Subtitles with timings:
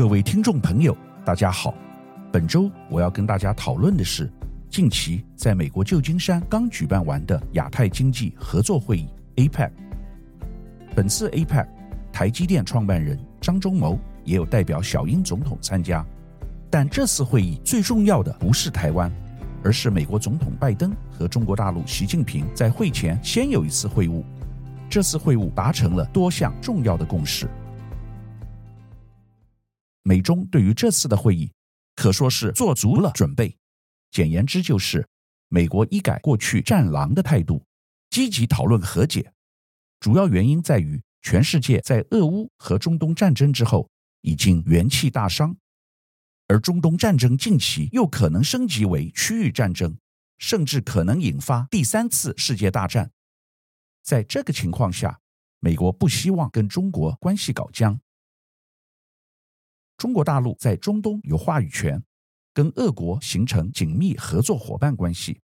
[0.00, 1.74] 各位听众朋友，大家好。
[2.32, 4.32] 本周我要跟大家讨论的是，
[4.70, 9.70] 近期在美国旧金山刚举办完的亚太经济合作会议 （APEC）。
[10.96, 11.66] 本次 APEC，
[12.10, 16.02] 台积电创办人张忠谋也有代表小英总统参加。
[16.70, 19.12] 但这次会议最重要的不是台湾，
[19.62, 24.24] 而是美国总统拜登和中国大陆习近平在会前先有一次会晤。
[24.88, 27.46] 这次会晤达成了多项重要的共识。
[30.10, 31.52] 美中对于这次的会议
[31.94, 33.56] 可说是做足了准备，
[34.10, 35.06] 简言之就是，
[35.46, 37.64] 美国一改过去战狼的态度，
[38.10, 39.32] 积极讨论和解。
[40.00, 43.88] 主要原因在于，全世界在俄乌和中东战争之后
[44.22, 45.56] 已经元气大伤，
[46.48, 49.96] 而中东战争近期又可能升级为区域战争，
[50.38, 53.12] 甚至可能引发第三次世界大战。
[54.02, 55.20] 在这个情况下，
[55.60, 58.00] 美国不希望跟中国关系搞僵。
[60.00, 62.02] 中国大陆在中东有话语权，
[62.54, 65.38] 跟俄国形成紧密合作伙伴关系。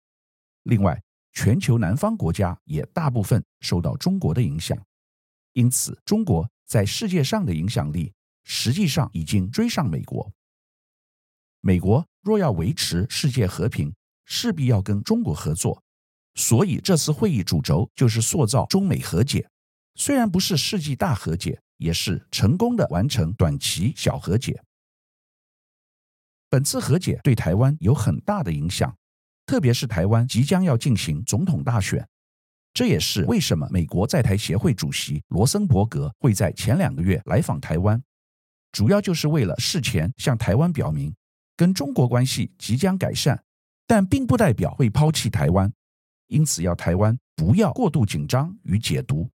[0.63, 0.97] 另外，
[1.33, 4.81] 全球南方国家也大部分受到中国的影响，
[5.51, 8.13] 因此中国在世界上的影响力
[8.45, 10.31] 实际上已经追上美国。
[11.59, 15.83] 美国若要维持世界和平，势必要跟中国合作，
[16.35, 19.49] 所以这次会议主轴就是塑造中美和解，
[19.95, 21.59] 虽然不是世纪大和解。
[21.77, 24.61] 也是成功的完成短期小和解。
[26.49, 28.95] 本次和解对台湾有很大的影响，
[29.45, 32.07] 特别是台湾即将要进行总统大选，
[32.73, 38.01] 这也是为什么美国在台协会主席罗森伯格会在前两个月来访台湾，
[38.71, 41.13] 主要就是为了事前向台湾表明，
[41.57, 43.43] 跟中国关系即将改善，
[43.85, 45.73] 但并不代表会抛弃台湾，
[46.27, 49.29] 因此要台湾不要过度紧张与解读，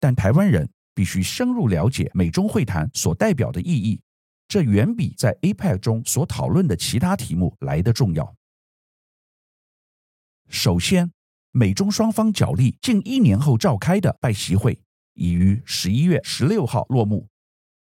[0.00, 0.68] 但台湾人。
[0.98, 4.00] 必须深入了解美中会谈所代表的意义，
[4.48, 8.34] 这远比在 APEC 中所讨论的其他题目来得重要。
[10.48, 11.12] 首先，
[11.52, 14.76] 美中双方角力近一年后召开的拜习会
[15.14, 17.28] 已于十一月十六号落幕。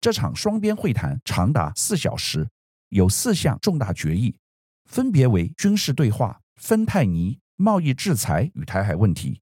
[0.01, 2.49] 这场双边会谈长达四小时，
[2.89, 4.35] 有四项重大决议，
[4.87, 9.41] 分别为军事对话、芬太尼、贸易制裁与台海问题。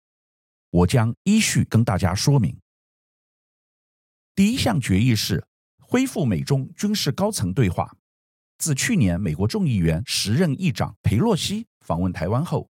[0.68, 2.54] 我将依序跟大家说明。
[4.34, 5.46] 第一项决议是
[5.78, 7.96] 恢复美中军事高层对话。
[8.58, 12.68] 自去年美国众议员时任议长佩洛西访问台湾后，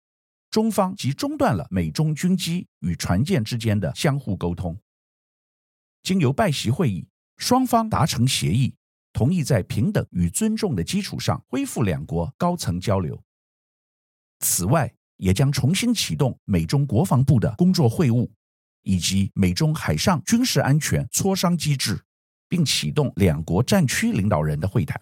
[0.51, 4.79] 中方即中断了美中军机与船舰之间的相互沟通。
[6.05, 7.09] 经由拜习会议，
[7.39, 8.77] 双方达成协议，
[9.13, 13.21] 同意在平等与尊重的基础上恢复两国高层交流。
[14.39, 18.31] 此外，也将重新启动美中国防部的工作会晤。
[18.89, 22.03] 以及美中海上军事安全磋商机制，
[22.49, 24.99] 并启动两国战区领导人的会谈。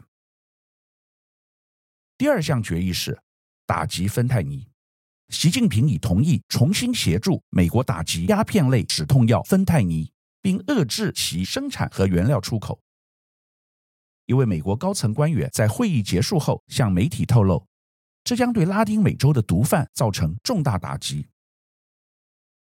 [2.19, 3.17] 第二项决议是
[3.65, 4.67] 打击芬太尼，
[5.29, 10.11] 习近平已同意重新协助美国打击鸦片类止痛药芬太尼，
[10.43, 12.81] 并遏制其生产和原料出口。
[14.25, 17.65] 一位美国高层官员在会议结束后向媒体透露，
[18.25, 21.29] 这将对拉丁美洲的毒贩造成重大打击。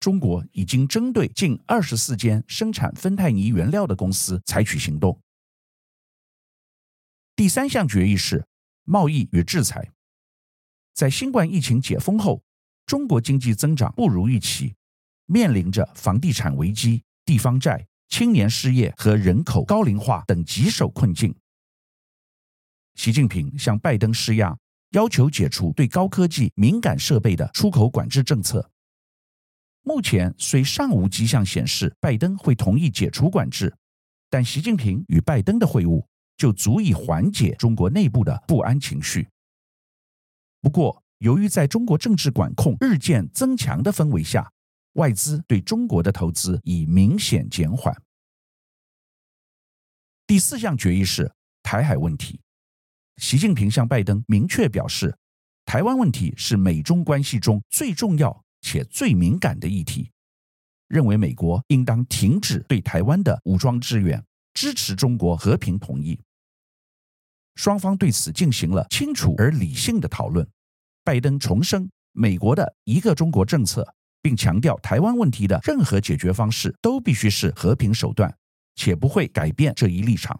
[0.01, 5.21] 中国已经针对近二十四间生产芬太尼原料的公司采取行动。
[7.35, 8.43] 第三项决议是
[8.83, 9.91] 贸易与制裁。
[10.95, 12.41] 在新冠疫情解封后，
[12.87, 14.73] 中国经济增长不如预期，
[15.27, 21.35] 面临着房地产危机、地方债、青年失业和人口高龄化等棘手困境。
[22.95, 24.57] 习近平向拜登施压，
[24.93, 28.70] 要求解除对高科技敏感设备的出口管制政策。
[29.83, 33.75] 目前虽尚无迹象显示拜登会同意解除管制，
[34.29, 36.05] 但习近平与拜登的会晤
[36.37, 39.27] 就足以缓解中国内部的不安情绪。
[40.61, 44.51] 不过，由于在中国政治管控日渐增强的氛围下，
[44.93, 47.95] 外资对中国的投资已明显减缓。
[50.27, 51.31] 第四项决议是
[51.63, 52.39] 台海问题，
[53.17, 55.17] 习近平向拜登明确表示，
[55.65, 58.43] 台湾问题是美中关系中最重要。
[58.61, 60.11] 且最敏感的议题，
[60.87, 64.23] 认为美国应当停止对台湾的武装支援，
[64.53, 66.19] 支持中国和平统一。
[67.55, 70.47] 双方对此进行了清楚而理性的讨论。
[71.03, 78.33] 拜登重申美国的一个中国政策，并强调台湾问题的任何解决方式都必须是和平手段，
[78.75, 80.39] 且不会改变这一立场。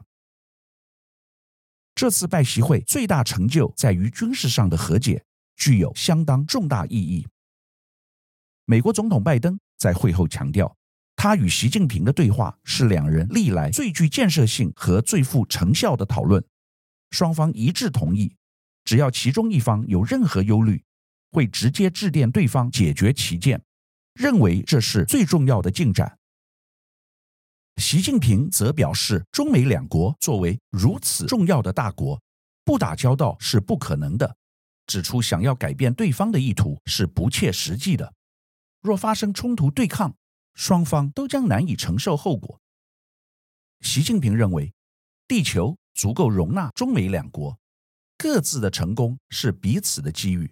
[1.95, 5.23] 这次拜习会最大成就在于军事上的和解，
[5.55, 7.27] 具有相当重大意义。
[8.71, 10.73] 美国总统拜登在会后强调，
[11.17, 16.41] 他与习近平的对话是两人历来最具建设性和最富成效的讨论。
[17.09, 18.33] 双方一致同意，
[18.85, 20.81] 只要其中一方有任何忧虑，
[21.33, 23.61] 会直接致电对方解决其见，
[24.13, 26.17] 认为这是最重要的进展。
[27.75, 32.17] 习近平则表示，中美两国作为如此重要的大国，
[32.63, 34.33] 不打交道是不可能的，
[34.87, 38.13] 指出想要改变对方的意图是不切实际的。
[38.81, 40.15] 若发生冲突对抗，
[40.55, 42.59] 双方都将难以承受后果。
[43.81, 44.73] 习近平认为，
[45.27, 47.59] 地球足够容纳中美两国，
[48.17, 50.51] 各自的成功是彼此的机遇。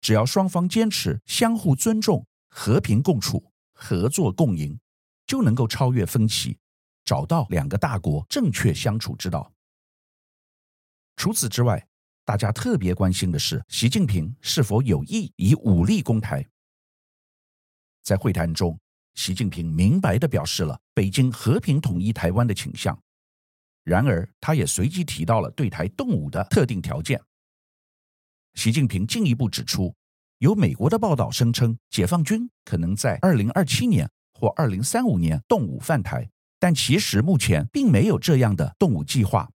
[0.00, 4.78] 只要双方坚持相互尊重、和平共处、合作共赢，
[5.26, 6.58] 就能够超越分歧，
[7.04, 9.52] 找到两个大国正确相处之道。
[11.16, 11.86] 除此之外，
[12.24, 16.48] 大家特别关心的是，习近平是否有意以武力攻台。
[18.08, 18.74] 在会谈中，
[19.16, 22.98] 习近平明白地表示了北京和平统一台湾的倾向。
[23.84, 27.20] 然而，他也随即提到了对台动武的特定条件。
[28.54, 29.94] 习近平进一步指出，
[30.38, 39.50] 有美国的报道声称，解放军可能在二零二七年或二零三五年动武犯台，但其实目前并没有这样的动武计划。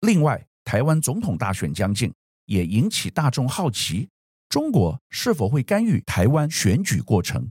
[0.00, 2.12] 另外，台湾总统大选将近，
[2.46, 4.08] 也引起大众好奇。
[4.48, 7.50] 中国是否会干预台湾选举过程？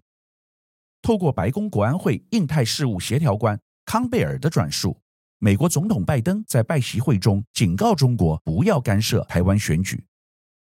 [1.04, 5.00] 透过白宫国安会印太事务协调官康贝尔的转述，
[5.38, 10.04] 美国总统拜登在拜习会中警告中国不要干涉台湾选举，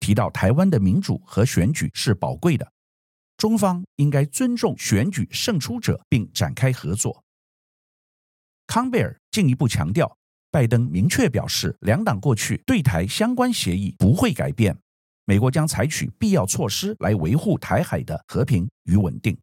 [0.00, 2.73] 提到台湾的民主和选举是宝贵的，
[3.37, 7.23] 中方应该尊重选举胜出者并展开合作。
[8.67, 10.19] 康贝尔进一步强调，
[10.50, 14.76] 拜登明确表示，两党过去对台相关协议不会改变。
[15.26, 19.37] 美国将采取必要措施来维护台海的和平与稳定。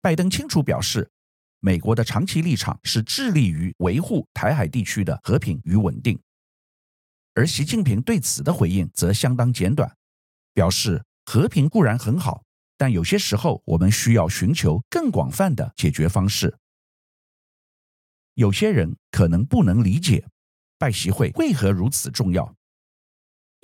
[0.00, 1.10] 拜登清楚表示，
[1.58, 6.16] 美国的长期立场是致力于维护台海地区的和平与稳定。
[7.34, 9.96] 而习近平对此的回应则相当简短，
[10.52, 12.44] 表示和平固然很好，
[12.76, 16.56] 但有些时候我们需要寻求更广泛的解决方式。
[18.34, 20.28] 有些人可能不能理解
[20.78, 22.54] 拜习会为何如此重要。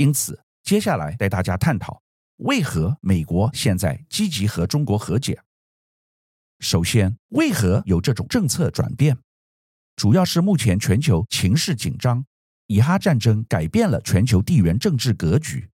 [0.00, 2.02] 因此，接下来带大家探讨
[2.36, 5.42] 为何美国现在积极和中国和解。
[6.58, 9.18] 首先，为何有这种政策转变？
[9.96, 12.24] 主要是目前全球情势紧张，
[12.66, 15.68] 以哈战争改变了全球地缘政治格局。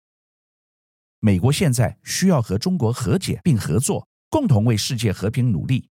[1.20, 5.88] 美国现在需要和中国和解并合作，共同为世界和平努力，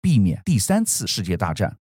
[0.00, 1.78] 避免第三次世界大战。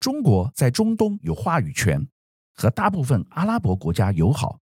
[0.00, 2.08] 中国在中东有话语权，
[2.54, 4.58] 和大部分阿拉伯国家友好。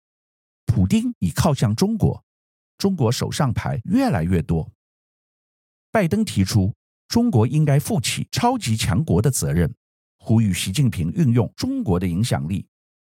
[0.71, 2.23] 普丁已靠向中国，
[2.77, 4.71] 中国手上牌越来越多。
[5.91, 6.73] 拜登提出，
[7.09, 9.75] 中国应该负起超级强国的责任，
[10.17, 12.65] 呼吁习近平运用中国的影响力，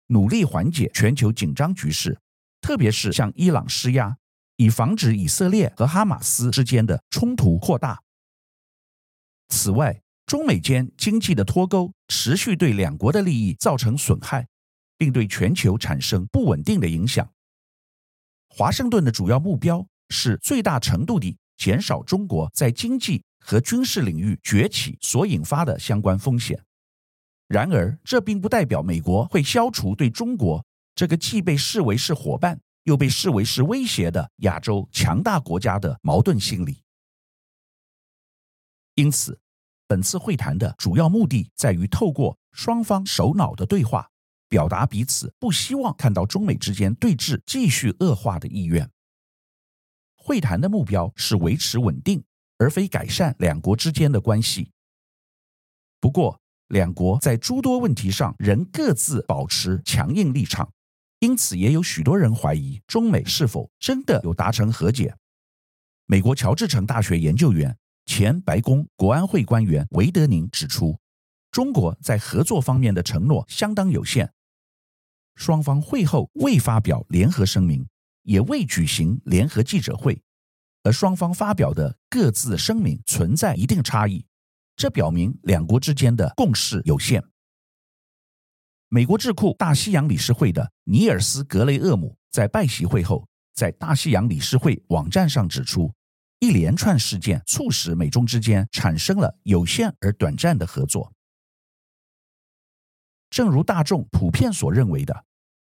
[0.08, 2.20] 努力缓解全球紧张局势，
[2.60, 4.14] 特别是向伊朗施压，
[4.56, 8.02] 以防止以色列和哈马斯之间的冲突扩大。
[9.48, 14.46] 此外，中美间经济的脱钩持续对两国的利益造成损害，
[14.98, 17.26] 并对全球产生不稳定的影响。
[18.56, 26.64] 华盛顿的主要目标是最大程度地减少中国在经济和军事领域崛起所引发的相关风险。
[27.48, 30.64] 然而，这并不代表美国会消除对中国
[30.94, 36.80] 这个既被视为是伙伴又被视为是威胁的亚洲强大国家的矛盾心理。
[38.94, 39.36] 因此，
[39.88, 44.08] 本次会谈的主要目的在于透过双方首脑的对话。
[44.54, 48.88] 表达彼此不希望看到中美之间对峙继续恶化的意愿。
[50.14, 52.22] 会谈的目标是维持稳定，
[52.56, 54.70] 而非改善两国之间的关系。
[55.98, 60.70] 不过，两国在诸多问题上仍各自保持强硬立场，
[61.18, 65.16] 因此也有许多人怀疑中美是否真的有达成和解。
[66.06, 70.96] 美国乔治城大学研究员、前白宫国安会官员维德宁指出，
[71.50, 74.32] 中国在合作方面的承诺相当有限。
[75.34, 77.86] 双方会后未发表联合声明，
[78.22, 80.22] 也未举行联合记者会，
[80.82, 84.24] 而双方发表的各自声明存在一定差异，
[84.76, 87.22] 这表明两国之间的共识有限。
[88.88, 95.92] 美国智库大西洋理事会的尼尔斯·格雷厄姆在拜习会后，在大西洋理事会网站上指出，
[96.38, 101.12] 一连串事件促使美中之间产生了有限而短暂的合作。
[103.34, 105.24] 正如大众普遍所认为的，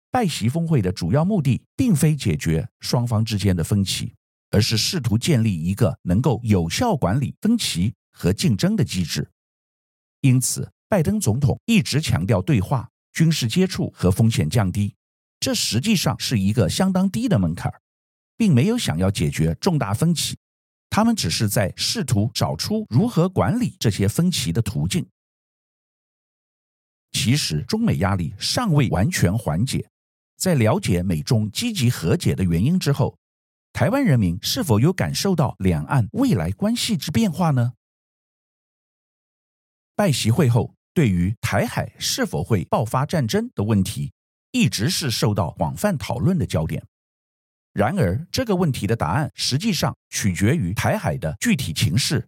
[0.09, 4.13] 拜习峰会的主要目的并非解决双方之间的分歧，
[4.51, 9.29] 而是试图建立一个能够有效管理分歧和竞争的机制。
[10.21, 14.95] 因此，拜登总统一直强调对话、军事接触和风险降低，
[15.41, 17.69] 这实际上是一个相当低的门槛，
[18.37, 20.37] 并没有想要解决重大分歧。
[20.89, 25.05] 他们只是在试图找出如何管理这些分歧的途径。
[27.19, 29.89] 其实，中美压力尚未完全缓解。
[30.37, 33.17] 在了解美中积极和解的原因之后，
[33.73, 37.73] 台湾人民是否有感受到两岸未来关系之变化呢？
[39.95, 44.13] 拜习会后，对于台海是否会爆发战争的问题，
[44.51, 46.85] 一直是受到广泛讨论的焦点。
[47.73, 52.27] 然而，这个问题的答案实际上取决于台海的具体情势。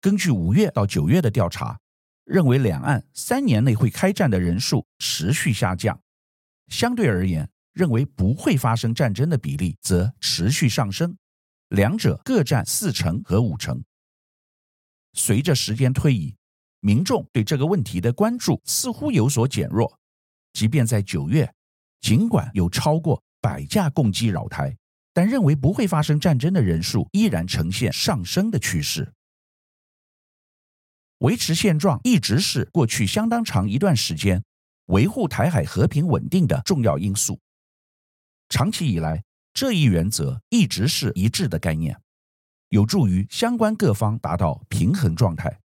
[0.00, 1.78] 根据五月到九月的调查，
[2.24, 6.00] 认为两岸三年内会开战的人数持续下降。
[6.68, 11.16] 相对而言，认为不会发生战争的比例则持续上升，
[11.68, 13.84] 两者各占四成和五成。
[15.12, 16.34] 随着时间推移，
[16.80, 19.98] 民众对这个问题的关注似乎有所减弱。
[20.52, 21.52] 即便在九月，
[22.00, 24.76] 尽管有超过百架共机扰台，
[25.12, 29.12] 但认为不会发生战争的人数依然呈现上升的趋势。
[31.24, 34.44] 维持现状一直是过去相当长一段时间
[34.88, 37.40] 维护台海和平稳定的重要因素。
[38.50, 41.98] 长期以来，这一原则一直是一致的概念，
[42.68, 45.60] 有助于相关各方达到平衡状态。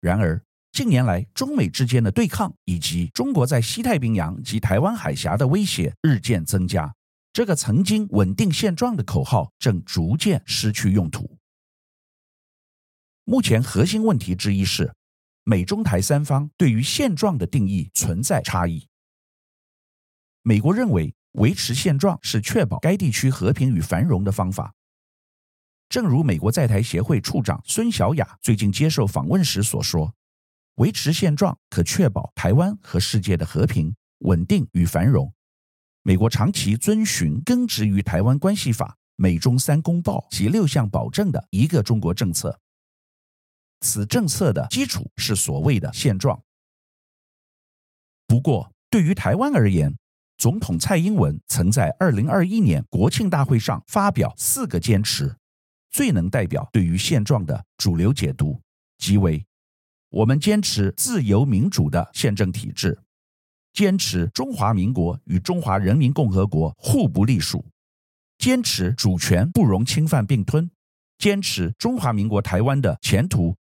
[0.00, 6.94] 然而，近年来中美之间的对抗以及中国在西太平洋及台湾海峡的威胁日渐增加，
[7.30, 11.33] 这个曾经稳定现状的口号正逐渐失去用途。
[13.26, 14.94] 目前核心问题之一是，
[15.44, 18.86] 美中台三方对于现状的定义存在差异。
[20.42, 24.74] 美国认为维持现状是确保该地区和平与繁荣的方法。
[25.88, 30.14] 正如美国在台协会处长孙小雅最近接受访问时所说
[30.76, 35.32] ：“维持现状可确保台湾和世界的和平、稳定与繁荣。”
[36.02, 42.60] 美国长期遵循根植于台湾关系法、美中三公报及六项保证的一个中国政策。
[43.84, 46.42] 此政策的基础是所谓的现状。
[48.26, 49.94] 不过，对于台湾而言，
[50.38, 55.36] 总统蔡英文曾在二零二一年国庆大会上发表四个坚持，
[55.90, 58.60] 最能代表对于现状的主流解读，
[58.96, 59.44] 即为：
[60.08, 62.98] 我们坚持自由民主的宪政体制，
[63.74, 67.64] 坚持中华民国与中华人民共和国互不隶属，
[68.38, 70.70] 坚持主权不容侵犯并吞，
[71.18, 73.54] 坚持中华民国台湾的前途。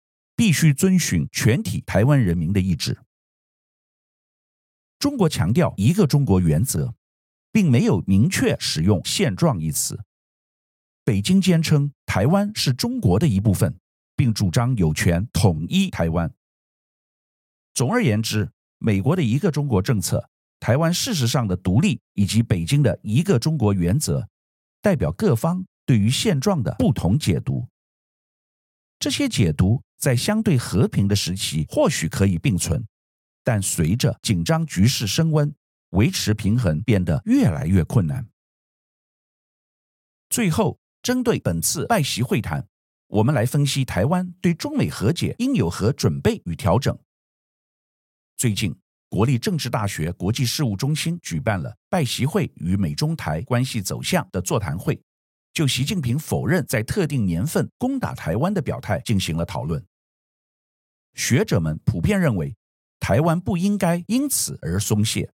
[0.42, 2.98] 必须遵循全体台湾人民的意志。
[4.98, 6.96] 中国强调一个中国原则，
[7.52, 10.04] 并没有明确使用“现状”一词。
[11.04, 13.78] 北京坚称台湾是中国的一部分，
[14.16, 16.34] 并主张有权统一台湾。
[17.76, 20.28] 总而言之，美国的一个中国政策、
[20.60, 24.28] 台湾事实上的独立以及北京的一个中国原则，
[24.82, 27.68] 代表各方对于现状的不同解读。
[28.98, 32.84] 这些解读在相对和平的时期或许可以并存，
[33.44, 35.54] 但随着紧张局势升温，
[35.92, 38.28] 维持平衡变得越来越困难。
[40.28, 42.68] 最后，针对本次拜习会谈，
[43.10, 46.98] 我们来分析台湾对中美和解应有何准备与调整。
[48.38, 48.76] 最近，
[49.08, 55.00] 国立政治大学国际事务中心举办了拜习会与美中台关系走向的座谈会。
[55.54, 59.86] 就习近平否认在特定年份攻打台湾的表态进行了讨论。
[61.14, 62.56] 学者们普遍认为，
[63.00, 65.32] 台湾不应该因此而松懈，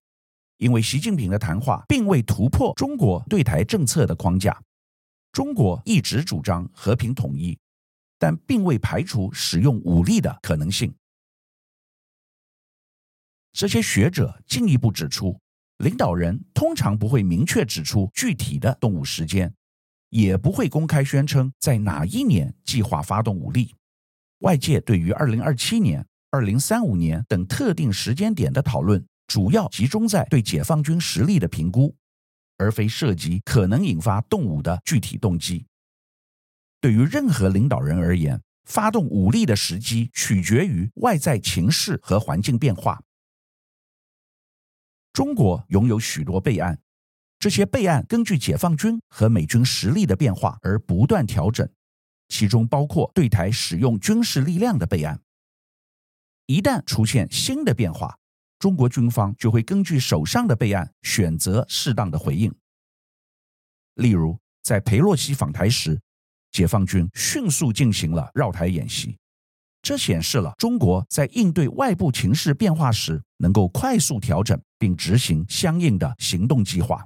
[0.58, 4.60] 因为习近平的谈话并未突破中国对台政策的框架。
[5.32, 7.58] 中国一直主张和平统一，
[8.18, 10.94] 但并未排除使用武力的可能性。
[13.52, 15.38] 这些学者进一步指出，
[15.78, 19.54] 领导人通常不会明确指出具体的动武时间。
[20.10, 23.74] 也不会公开宣称在哪一年计划发动武力。
[24.40, 31.94] 外界对于二零二七年、二零三五年等特定时间点的讨论，主要集中在对解放军实力的评估，
[32.56, 35.66] 而非涉及可能引发动武的具体动机。
[36.80, 43.00] 对于任何领导人而言，发动武力的时机取决于外在情势和环境变化。
[45.12, 46.78] 中国拥有许多备案。
[47.40, 51.68] 这些备案根据解放军和美军实力的变化而不断调整，
[52.28, 55.20] 其中包括对台使用军事力量的备案。
[56.46, 58.18] 一旦出现新的变化，
[58.58, 62.54] 中国军方就会根据手上的备案选择适当的回应。
[63.94, 66.00] 例如，在裴洛西访台时，
[66.50, 69.18] 解放军迅速进行了绕台演习，
[69.82, 77.04] 这显示了中国在应对外部情势变化时能够快速调整并执行相应的行动计划。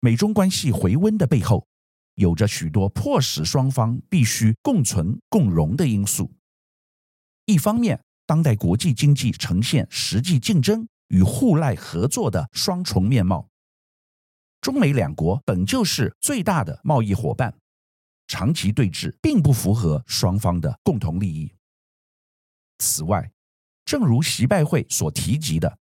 [0.00, 1.66] 美中关系回温的背后，
[2.20, 6.30] 有着许多迫使双方必须共存共荣的因素。
[7.46, 13.48] 一方面，当代国际经济呈现实际竞争与互赖合作的双重面貌。
[14.60, 17.54] 中美两国本就是最大的贸易伙伴，
[18.26, 21.50] 长期对峙并不符合双方的共同利益。
[22.76, 23.32] 此外，
[23.86, 25.78] 正如习拜会所提及的，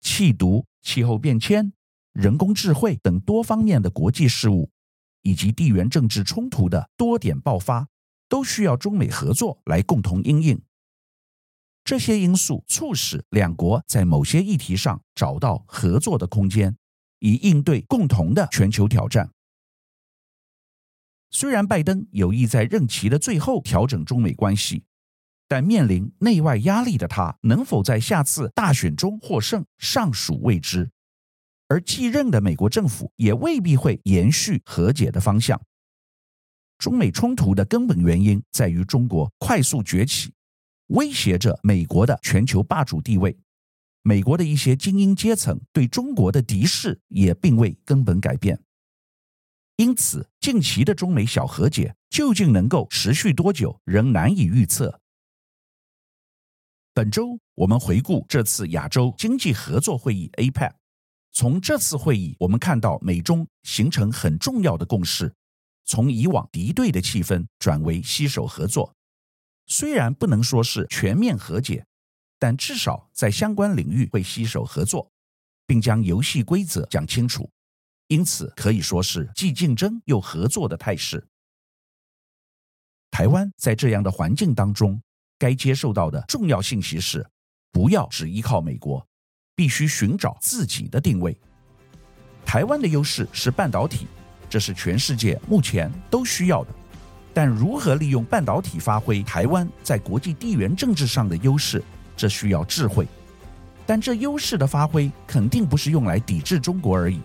[0.00, 1.70] 气毒、气候变迁、
[2.14, 4.70] 人工智慧等多方面的国际事务，
[5.24, 7.88] 以及地缘政治冲突的多点爆发，
[8.28, 10.62] 都需要中美合作来共同因应。
[11.82, 16.76] 这些因素促使两国在某些议题上找到合作的空间。
[17.20, 19.30] 以应对共同的全球挑战。
[21.30, 24.84] 虽然拜登有意在任期的最后调整中美关系，
[25.48, 30.90] 但面临内外压力的他，能否在下次大选中获胜，尚属未知。
[31.74, 35.60] 而继任的美国政府也未必会延续和解的方向。
[36.78, 40.32] 中美冲突的根本原因在于中国快速崛起，
[40.88, 43.36] 威胁着美国的全球霸主地位。
[44.02, 48.62] 美国的一些精英阶层对中国的敌视也并未根本改变，
[49.74, 55.00] 因此近期的中美小和解究竟能够持续多久，仍难以预测。
[56.92, 60.72] 本周我们回顾这次亚洲经济合作会议 （APEC），
[61.34, 65.34] 从这次会议我们看到美中形成很重要的共识，
[65.84, 68.94] 从以往敌对的气氛转为携手合作，
[69.66, 71.84] 虽然不能说是全面和解。
[72.36, 75.10] 但至少在相关领域会携手合作，
[75.66, 77.48] 并将游戏规则讲清楚，
[78.08, 81.26] 因此可以说是既竞争又合作的态势。
[83.10, 85.00] 台湾在这样的环境当中，
[85.38, 87.26] 该接受到的重要信息是：
[87.72, 89.06] 不要只依靠美国，
[89.54, 91.36] 必须寻找自己的定位。
[92.44, 94.06] 台湾的优势是半导体，
[94.48, 96.70] 这是全世界目前都需要的。
[97.32, 101.82] 但如何利用半导体发挥台湾在国际地缘政治上的优势？
[102.16, 103.08] 这需要智慧，
[103.84, 107.20] 但这优势的发挥肯定不是用来抵制中国而已。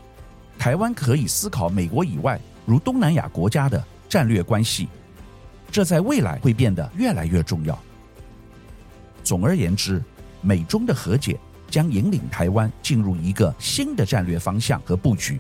[0.58, 4.90] 台湾可以思考美国以外，如东南亚国家的战略关系，
[5.70, 7.78] 这在未来会变得越来越重要。
[9.24, 10.04] 总而言之，
[10.42, 11.40] 美中的和解
[11.70, 15.40] 将引领台湾进入一个新的战略方向和布局。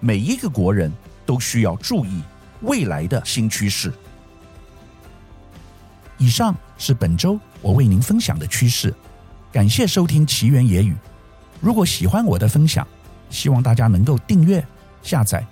[0.00, 0.92] 每一个国人
[1.24, 2.22] 都需要注意
[2.60, 3.92] 未来的新趋势。
[6.18, 8.94] 以上是本周我为您分享的趋势，
[9.52, 10.94] 感谢收听奇缘野语。
[11.60, 12.86] 如果喜欢我的分享，
[13.30, 14.64] 希望大家能够订阅、
[15.02, 15.44] 下载，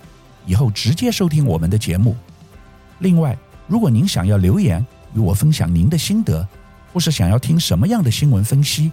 [0.47, 2.17] 以后直接收听我们的节目。
[3.01, 3.37] 另外，
[3.67, 6.47] 如果您想要留言与我分享您的心得，
[6.93, 8.93] 或是想要听什么样的新闻分析，